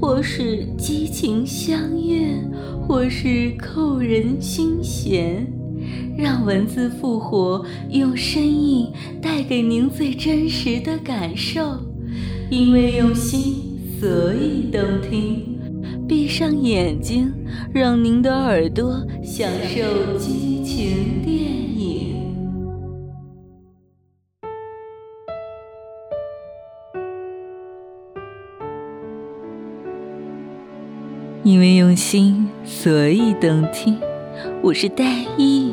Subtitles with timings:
[0.00, 2.28] 或是激情相悦，
[2.86, 5.46] 或是扣人心弦，
[6.16, 8.88] 让文字复活，用声音
[9.20, 11.60] 带给您最真实的感受。
[12.50, 15.58] 因为用心，所以动听。
[16.08, 17.30] 闭上眼睛，
[17.70, 21.47] 让您的耳朵享受激情电
[31.48, 33.98] 因为用心，所以动听。
[34.62, 35.72] 我是戴意，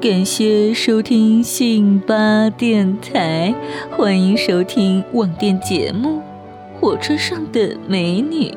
[0.00, 3.54] 感谢收听信巴电台，
[3.92, 6.20] 欢迎收听网店节目
[6.80, 8.48] 《火车上的美女》。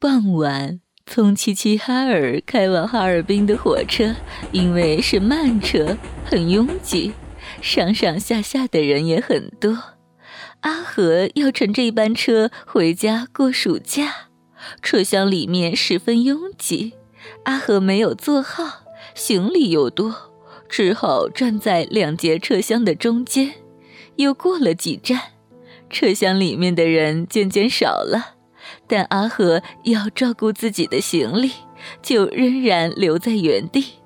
[0.00, 4.16] 傍晚，从齐齐哈尔开往哈尔滨的火车，
[4.50, 7.12] 因为是慢车，很拥挤，
[7.62, 9.93] 上上下下的人也很多。
[10.64, 14.28] 阿和要乘这班车回家过暑假，
[14.80, 16.94] 车厢里面十分拥挤。
[17.44, 18.82] 阿和没有座号，
[19.14, 20.32] 行李又多，
[20.66, 23.56] 只好站在两节车厢的中间。
[24.16, 25.20] 又过了几站，
[25.90, 28.36] 车厢里面的人渐渐少了，
[28.88, 31.50] 但阿和要照顾自己的行李，
[32.00, 33.98] 就仍然留在原地。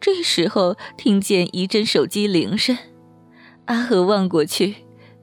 [0.00, 2.78] 这时候听见一阵手机铃声，
[3.64, 4.76] 阿和望过去。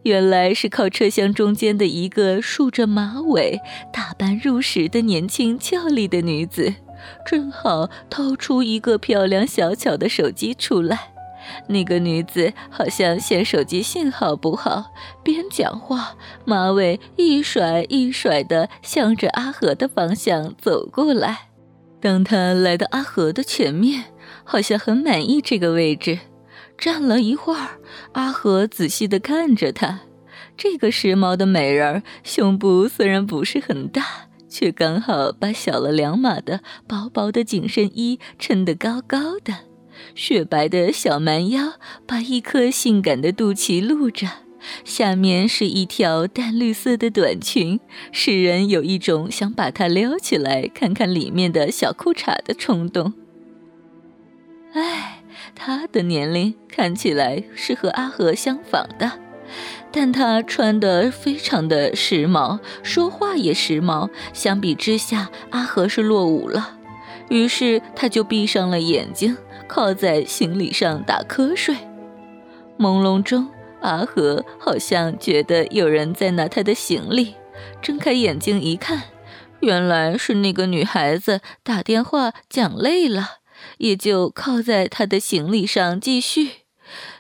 [0.08, 3.60] 原来是靠车厢中间的一个梳着马尾、
[3.92, 6.76] 打扮入时的年轻俏丽的女子，
[7.26, 11.10] 正好掏出一个漂亮小巧的手机出来。
[11.68, 16.16] 那个女子好像嫌手机信号不好，边讲话，
[16.46, 21.50] 马尾一甩一甩的向着阿和的方向走过来。
[22.00, 24.06] 当她来到阿和的前面，
[24.46, 26.20] 好像很满意这个位置。
[26.78, 27.80] 站了一会儿，
[28.14, 30.02] 阿和仔细地看着她。
[30.56, 39.54] 这个时髦的美人儿，胸部虽然不是很大，却刚好把小了两码的薄薄的紧身衣撑得高高的。
[40.14, 41.74] 雪白的小蛮腰
[42.06, 44.28] 把一颗性感的肚脐露着，
[44.84, 47.80] 下面是一条淡绿色的短裙，
[48.12, 53.14] 使人有一种想把它撩起来看看里面的小裤衩的冲动。
[54.74, 55.24] 哎。
[55.56, 59.14] 她的年龄看起来是和阿和相仿的，
[59.92, 64.10] 但她穿得非常的时髦，说话也时髦。
[64.34, 66.78] 相比之下，阿和是落伍了。
[67.30, 69.36] 于是他就闭上了眼睛，
[69.68, 71.76] 靠在行李上打瞌睡。
[72.80, 73.50] 朦胧中，
[73.82, 77.36] 阿和好像觉得有人在拿他的行李，
[77.82, 79.04] 睁开眼睛一看，
[79.60, 83.37] 原来是那个女孩子打电话讲累了。
[83.78, 86.50] 也就靠在他的行李上继续。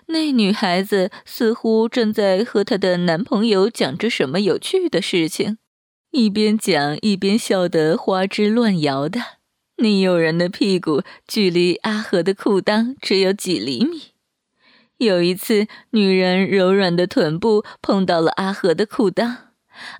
[0.05, 5.57] 那女孩子似乎正在和她的男朋友讲着什么有趣的事情，
[6.11, 9.19] 一边讲一边笑得花枝乱摇的。
[9.79, 14.13] 那诱人的屁股距离阿和的裤裆只有几厘米。
[14.97, 19.35] 有一次，女人柔软的臀部碰到了阿和的裤裆，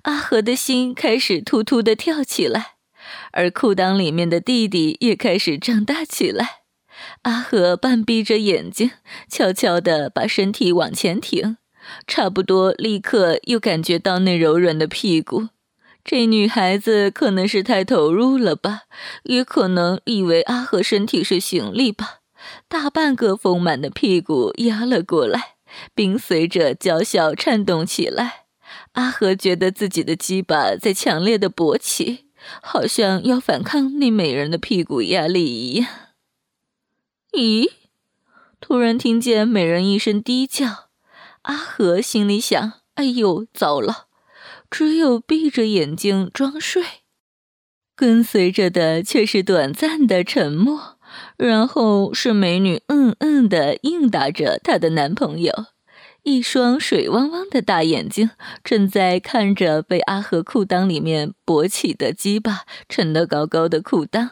[0.02, 2.77] 阿和的心开始突突的跳起来。
[3.32, 6.62] 而裤裆里面的弟弟也开始长大起来。
[7.22, 8.90] 阿和半闭着眼睛，
[9.28, 11.56] 悄悄地把身体往前挺，
[12.06, 15.48] 差不多立刻又感觉到那柔软的屁股。
[16.04, 18.82] 这女孩子可能是太投入了吧，
[19.24, 22.20] 也可能以为阿和身体是行李吧。
[22.66, 25.56] 大半个丰满的屁股压了过来，
[25.94, 28.46] 并随着娇小颤动起来。
[28.92, 32.27] 阿和觉得自己的鸡巴在强烈的勃起。
[32.62, 35.88] 好像要反抗那美人的屁股压力一样。
[37.32, 37.70] 咦？
[38.60, 40.88] 突然听见美人一声低叫，
[41.42, 44.06] 阿和心里想：“哎呦，糟了！”
[44.70, 46.82] 只有闭着眼睛装睡。
[47.94, 50.98] 跟随着的却是短暂的沉默，
[51.36, 55.66] 然后是美女嗯嗯的应答着她的男朋友。
[56.24, 58.30] 一双水汪汪的大眼睛
[58.62, 64.30] 正在看着被阿和裤裆里面勃起的鸡巴撑得高高的裤裆，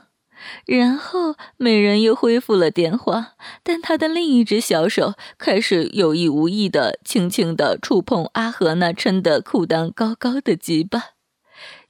[0.66, 11.12] 然后美人又恢复了电话，但她的另一只小手开始有意无意的轻轻的触碰阿和那撑得裤裆高高的鸡巴。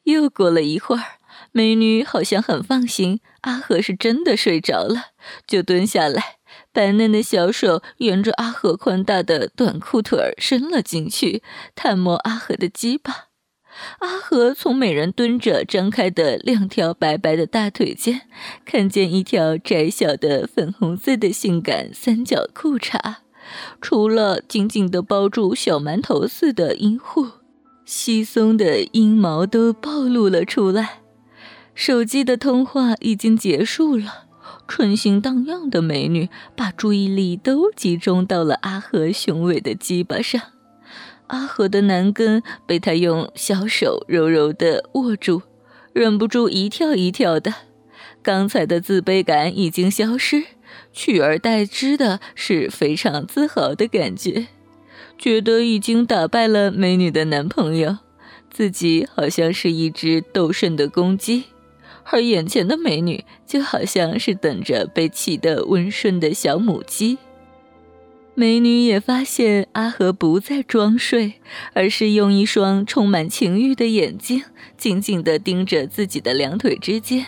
[0.04, 1.02] 又过了一会儿，
[1.50, 5.06] 美女好像很放心阿和是真的睡着了，
[5.48, 6.35] 就蹲下来，
[6.76, 11.42] 白嫩的小手沿着阿和宽大的短裤腿儿伸了进去，
[11.74, 13.28] 探摸阿和的鸡巴。
[14.00, 18.28] 阿和从美人蹲着张开的两条白白的大腿间，
[18.66, 23.16] 看见一条窄小的粉红色的性感三角裤衩，
[23.80, 27.28] 除了紧紧地包住小馒头似的阴户，
[27.86, 31.00] 稀松的阴毛都暴露了出来。
[31.74, 34.25] 手机的通话已经结束了，
[34.68, 40.40] 春心荡漾的美女把注意力都集中到了阿和雄伟的鸡巴上。
[41.28, 45.42] 阿和的男根被他用小手柔柔地握住，
[45.92, 47.52] 忍不住一跳一跳的。
[48.22, 50.44] 刚才的自卑感已经消失，
[50.92, 54.48] 取而代之的是非常自豪的感觉，
[55.16, 57.98] 觉得已经打败了美女的男朋友，
[58.50, 61.44] 自己好像是一只斗胜的公鸡，
[62.10, 67.18] 而眼前的美女就好像是等着被气得温顺的小母鸡。
[68.34, 71.34] 美女也发现阿和不再装睡，
[71.72, 74.42] 而是用一双充满情欲的眼睛
[74.76, 77.26] 紧紧地盯着自己的两腿之间，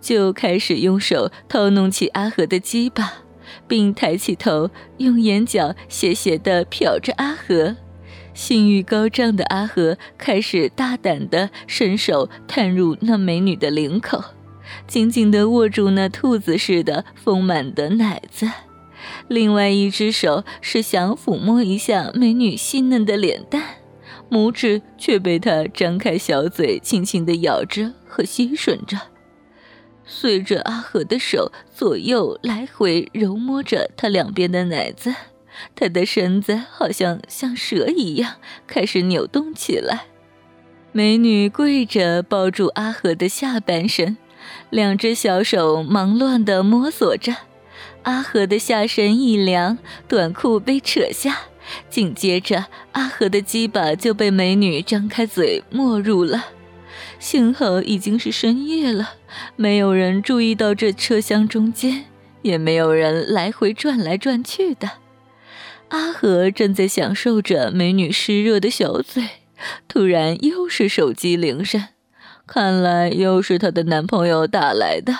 [0.00, 3.22] 就开始用手掏弄起阿和的鸡巴，
[3.68, 7.76] 并抬起头，用眼角斜斜地瞟着阿和。
[8.40, 14.24] 性欲高涨的阿和开始大胆地伸手探入那美女的领口，
[14.86, 18.50] 紧紧地握住那兔子似的丰满的奶子。
[19.28, 23.62] 另外一只手是想抚摸一下美女细嫩的脸蛋，
[24.30, 28.96] 拇指却被她张开小嘴轻轻地咬着和吸吮着。
[30.06, 35.14] 随着阿和的手左右来回揉摸着她两边的奶子，
[35.74, 38.34] 他的身子好像像蛇一样
[38.66, 40.06] 开始扭动起来。
[40.92, 44.16] 美女跪着抱住阿和的下半身，
[44.70, 47.36] 两只小手忙乱地摸索着。
[48.02, 49.78] 阿和的下身一凉，
[50.08, 51.38] 短裤被扯下，
[51.88, 56.46] 紧接着阿和的鸡巴就被美女张开嘴没入了。
[57.18, 59.10] 幸好已经是深夜了，
[59.54, 62.06] 没有人注意到这车厢中间，
[62.42, 64.90] 也没有人来回转来转去的。
[65.90, 69.28] 阿和正在享受着美女湿热的小嘴，
[69.86, 71.88] 突然又是手机铃声，
[72.46, 75.14] 看来又是她的男朋友打来的。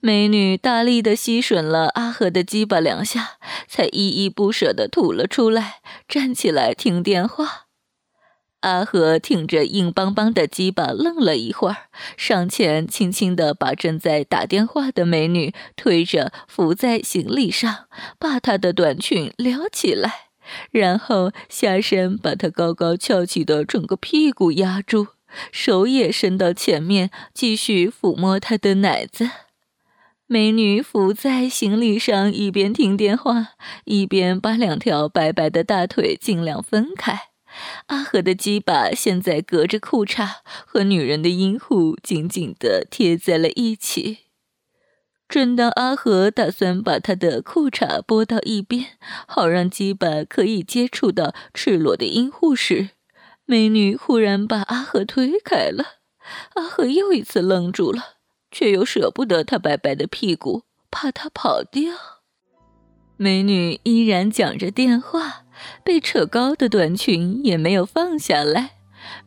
[0.00, 3.32] 美女大力的吸吮了阿和的鸡巴两下，
[3.68, 7.69] 才依依不舍的吐了出来，站起来听电话。
[8.60, 17.86] 阿和挺着硬邦邦的鸡巴，愣了一会儿，上前轻轻的把正在打电话的美女推着扶在行李上，
[18.18, 20.12] 把她的短裙撩起来，
[20.70, 25.06] 然后下身把她高高翘起的整个屁股压住，
[25.50, 29.30] 手也伸到前面，继续抚摸她的奶子。
[30.26, 33.54] 美女伏在行李上，一边听电话，
[33.84, 37.29] 一边把两条白白的大腿尽量分开。
[37.86, 40.36] 阿和的鸡巴现在隔着裤衩，
[40.66, 44.18] 和女人的阴户紧紧地贴在了一起。
[45.28, 52.90] 正当阿和打算把他的裤衩拨到一边，好让鸡巴可以接触到赤裸的阴户时，
[53.44, 56.00] 美女忽然把阿和推开了。
[56.54, 58.20] 阿和又一次愣住了。
[58.52, 61.94] 却又舍不得他白白的屁股，怕他跑掉。
[63.16, 65.44] 美女依然讲着电话，
[65.82, 68.70] 被扯高的短裙也没有放下来。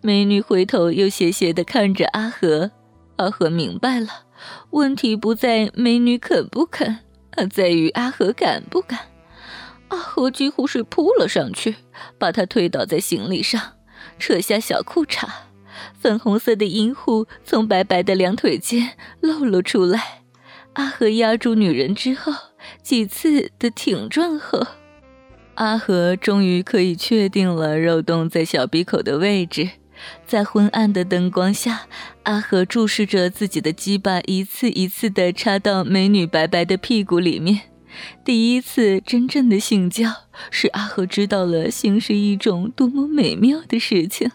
[0.01, 2.71] 美女回头又斜斜地看着阿和，
[3.17, 4.25] 阿和明白了，
[4.71, 6.99] 问题不在美女肯不肯，
[7.35, 8.99] 而在于阿和敢不敢。
[9.89, 11.75] 阿和几乎是扑了上去，
[12.17, 13.73] 把她推倒在行李上，
[14.17, 15.27] 扯下小裤衩。
[15.99, 20.21] 粉红色的阴户从白白的两腿间露了出来。
[20.73, 22.33] 阿和压住女人之后，
[22.81, 24.65] 几次的挺撞后，
[25.55, 29.69] 阿和终于可以确定了肉洞在小鼻口的位置。
[30.25, 31.88] 在昏暗的灯光下，
[32.24, 37.62] 阿和注视着自己的鸡巴一次一次地插到美女白白的屁股里面。
[38.25, 40.10] 第一次真正的性交，
[40.50, 44.31] 使阿和知道了性是一种多么美妙的事情。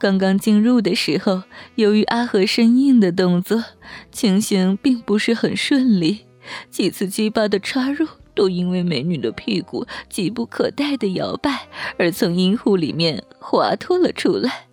[0.00, 1.42] 刚刚进入的时候，
[1.74, 3.62] 由于阿和生硬的动作，
[4.10, 6.20] 情形并不是很顺利。
[6.70, 8.08] 几次鸡巴的插入，
[8.40, 11.68] 都因为美女的屁股急不可待的摇摆，
[11.98, 14.68] 而从阴户里面滑脱了出来。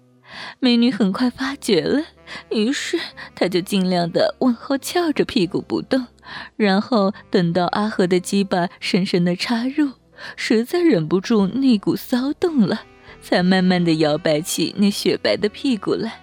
[0.61, 2.01] 美女很快发觉了，
[2.49, 2.97] 于是
[3.35, 6.07] 她就尽量的往后翘着屁股不动，
[6.55, 9.91] 然后等到阿和的鸡巴深深的插入，
[10.37, 12.83] 实在忍不住那股骚动了，
[13.21, 16.21] 才慢慢的摇摆起那雪白的屁股来。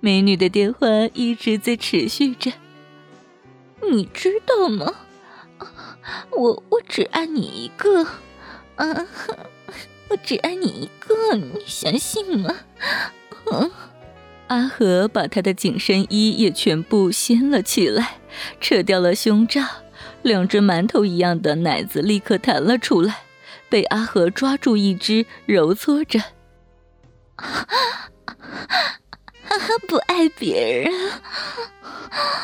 [0.00, 2.52] 美女的电话一直在持续着，
[3.90, 4.94] 你知道吗？
[6.30, 8.06] 我我只爱你一个，
[8.76, 9.06] 嗯。
[10.08, 12.54] 我只爱你一个，你相信吗？
[14.48, 18.18] 阿和把他的紧身衣也全部掀了起来，
[18.60, 19.62] 扯掉了胸罩，
[20.20, 23.22] 两只馒头一样的奶子立刻弹了出来，
[23.70, 26.20] 被阿和抓住一只揉搓着。
[29.88, 30.92] 不爱别人，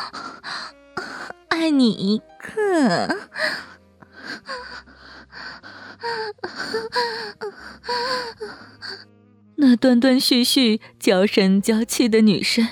[1.49, 3.28] 爱你一个。
[9.55, 12.67] 那断断续续、娇声娇气的女声，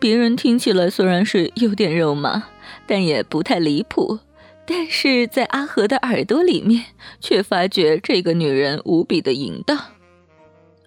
[0.00, 2.44] 别人听起来虽然是有点肉麻，
[2.86, 4.18] 但也不太离谱。
[4.66, 6.86] 但是在阿和的耳朵里面，
[7.20, 9.78] 却发觉这个女人无比的淫荡。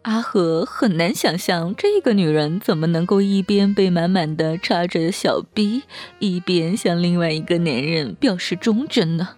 [0.02, 5.84] 阿和很难想象，这个女人怎么能够一边被满满的插着小逼，
[6.20, 9.37] 一边向另外一个男人表示忠贞呢？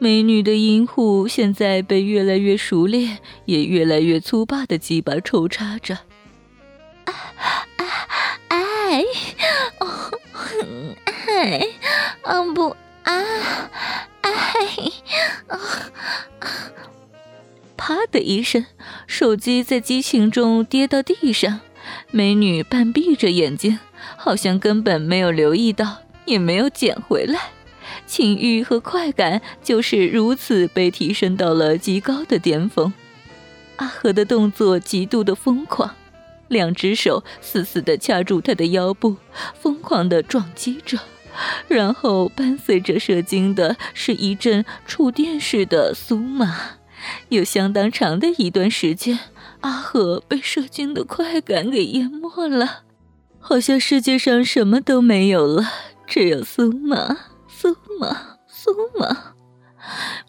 [0.00, 5.98] 美女的阴户现在被越来越熟练，也越来越粗暴的鸡巴抽插着。
[8.48, 9.02] 爱，
[9.80, 10.12] 哦，
[11.04, 11.60] 爱，
[12.22, 13.12] 啊不啊，
[14.20, 14.30] 爱，
[15.48, 15.58] 啊！
[17.76, 18.66] 啪的一声，
[19.06, 21.60] 手机在激情中跌到地上。
[22.10, 23.78] 美女半闭着眼睛，
[24.16, 27.50] 好像根本没有留意到，也没有捡回来。
[28.06, 32.92] 情欲和快感就是如此被提升到了极高的巅峰。
[33.76, 35.94] 阿和的动作极度的疯狂，
[36.48, 39.16] 两只手死死地掐住他的腰部，
[39.60, 40.98] 疯狂地撞击着，
[41.68, 46.72] 然后伴随着射精的是一阵触电式的酥麻。
[47.28, 49.20] 有相当长的一段时间，
[49.60, 52.82] 阿和被射精的快感给淹没了，
[53.38, 55.70] 好像世界上什么都没有了，
[56.04, 57.16] 只有酥麻。
[57.60, 59.34] 苏玛，苏玛，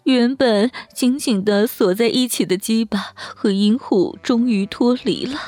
[0.02, 5.38] 原本紧紧的锁在一起的鸡巴和阴户终于脱离了。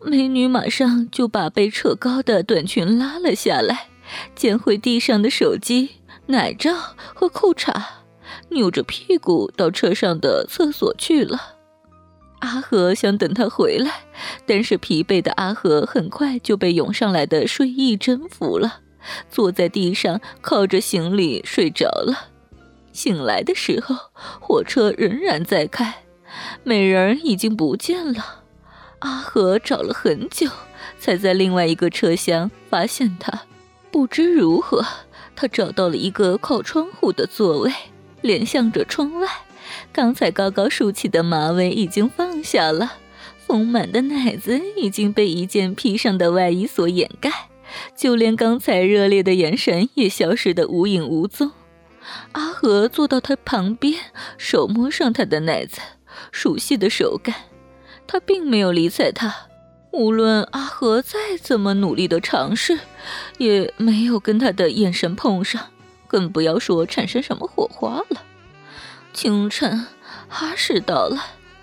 [0.00, 3.88] 美女马上就把被扯高的短裙拉了下来，
[4.36, 6.72] 捡回地上的手机、奶罩
[7.16, 7.74] 和裤衩，
[8.50, 11.56] 扭着屁股到车上的厕所去了。
[12.38, 14.04] 阿和想等他回来，
[14.46, 18.82] 但是疲惫的阿和很快就被涌上来的睡意征服了。
[19.30, 22.28] 坐在地上，靠着行李睡着了。
[22.92, 23.96] 醒来的时候，
[24.40, 26.04] 火车仍然在开，
[26.64, 28.42] 美人已经不见了。
[29.00, 30.48] 阿和找了很久，
[30.98, 33.42] 才在另外一个车厢发现她。
[33.90, 34.84] 不知如何，
[35.34, 37.72] 他找到了一个靠窗户的座位，
[38.22, 39.28] 脸向着窗外。
[39.92, 42.94] 刚才高高竖起的马尾已经放下了，
[43.46, 47.48] 丰满的奶子已经被一件披上的外衣所掩盖。
[47.94, 51.52] 就连刚才热烈的眼神也消失得无影无踪。
[52.32, 53.94] 阿和坐到他旁边，
[54.38, 55.80] 手摸上他的奶子，
[56.30, 57.34] 熟悉的手感。
[58.06, 59.34] 他并没有理睬他，
[59.90, 62.78] 无论阿和再怎么努力的尝试，
[63.38, 65.68] 也没有跟他的眼神碰上，
[66.06, 68.22] 更不要说产生什么火花了。
[69.12, 69.86] 清晨，
[70.28, 71.18] 哈士到了。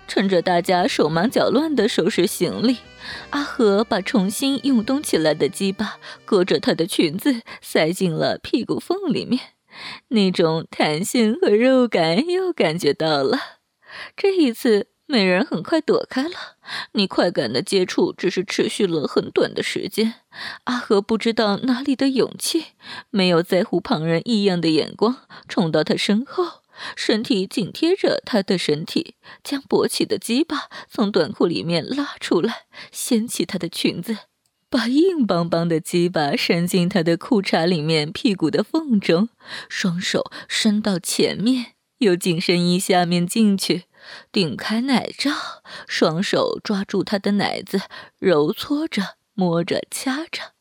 [0.06, 2.76] 趁着大家手忙脚乱地收拾行李，
[3.30, 9.40] 阿和把重新涌动起来的鸡巴隔着她的裙子塞进了屁股缝里面，
[10.08, 13.38] 那种弹性和肉感又感觉到了。
[14.16, 16.56] 这一次，美人很快躲开了，
[16.92, 20.14] 你快感的接触只是持续了很短的时间。
[20.64, 22.66] 阿和不知道哪里的勇气，
[23.10, 25.18] 没有在乎旁人异样的眼光，
[25.48, 26.63] 冲到他身后。
[26.96, 34.16] 身体紧贴着他的身体，将勃起的鸡巴从短裤里面拉出来，掀起他的裙子，
[34.70, 39.28] 把硬邦邦的鸡巴伸进他的裤衩里面屁股的缝中，
[39.68, 43.84] 双手伸到前面，由紧身衣下面进去，
[44.32, 45.30] 顶开奶罩，
[45.86, 47.82] 双手抓住他的奶子，
[48.18, 50.53] 揉搓着，摸着，掐着。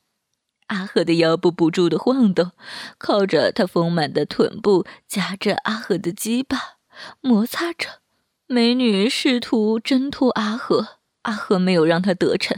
[0.68, 2.52] 阿和的腰部不住的晃动，
[2.98, 6.78] 靠着他丰满的臀部夹着阿和的鸡巴，
[7.22, 8.02] 摩擦着。
[8.48, 12.58] 美女试图挣脱阿和，阿和没有让她得逞。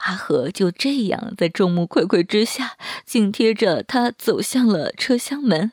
[0.00, 2.72] 阿和就这样在众目睽睽之下，
[3.06, 5.72] 紧贴着她走向了车厢门。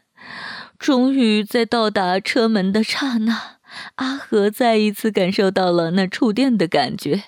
[0.78, 3.58] 终于在到达车门的刹那，
[3.96, 7.26] 阿和再一次感受到了那触电的感觉。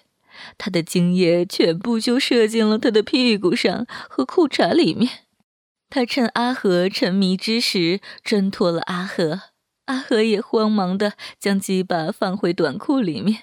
[0.57, 5.09] 他的精液全部就射进了他的屁股上和裤衩里面。
[5.89, 9.41] 他趁阿和沉迷之时挣脱了阿和，
[9.85, 13.39] 阿和也慌忙的将鸡巴放回短裤里面。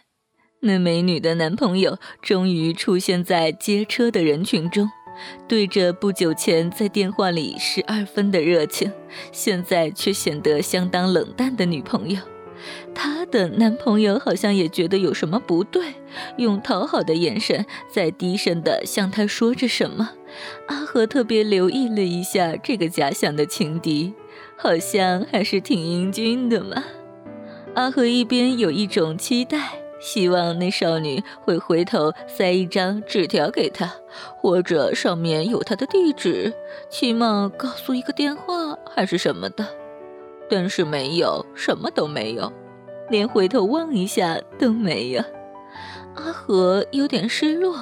[0.61, 4.91] 那美女的男朋友终于出现在接车的人群中，
[5.47, 8.91] 对着不久前在电话里十二分的热情，
[9.31, 12.38] 现在却显得相当冷淡的女朋友。
[13.01, 15.95] 她的男朋友好像也觉得有什么不对，
[16.37, 20.11] 用讨好的眼神在低声的向她说着什么。
[20.67, 24.15] 阿和特别留意了一下这个假想的情敌，
[24.57, 26.83] 好像还是挺英俊的嘛。
[27.77, 33.95] 阿和一边有一种期待，希望那少女会回头塞一张纸条给他，
[34.39, 36.53] 或者上面有他的地址，
[36.91, 39.65] 起码告诉一个电话还是什么的。
[40.51, 42.53] 但是没有，什么都没有，
[43.11, 45.23] 连回头望一下都没有。
[46.15, 47.77] 阿和有点失落，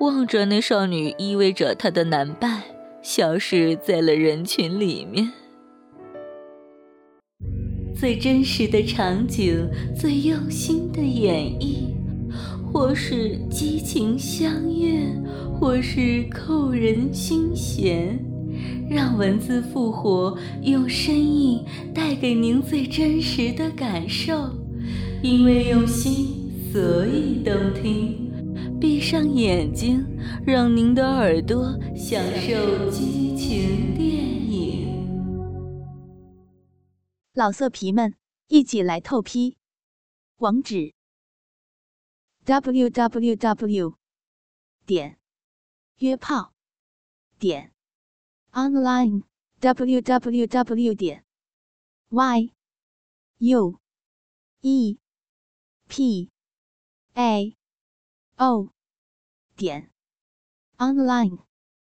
[0.00, 2.62] 望着那少女依偎着他的男伴，
[3.02, 5.30] 消失在了人群里面。
[7.94, 11.88] 最真实的场景，最用心的演绎，
[12.72, 15.00] 或是激情相悦，
[15.58, 18.18] 或是扣人心弦。
[18.88, 21.62] 让文字复活，用声音
[21.94, 24.48] 带给您最真实的感受。
[25.22, 28.78] 因为用心，所以动听。
[28.80, 30.06] 闭上眼睛，
[30.46, 34.88] 让您的耳朵享受激情电影。
[37.32, 38.14] 老色皮们，
[38.46, 39.56] 一起来透批！
[40.36, 40.94] 网址
[42.44, 43.94] ：w w w.
[44.86, 45.18] 点
[45.98, 46.52] 约炮
[47.38, 47.72] 点。
[48.52, 49.22] online
[49.60, 51.24] www 点
[52.08, 52.52] y
[53.38, 53.78] u
[54.60, 54.98] e
[55.88, 56.30] p
[57.14, 57.56] a
[58.36, 58.70] o
[59.56, 59.90] 点
[60.78, 61.47] online。